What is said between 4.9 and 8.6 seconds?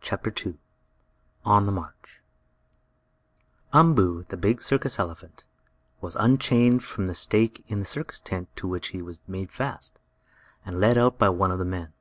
elephant, was unchained from the stake in the circus tent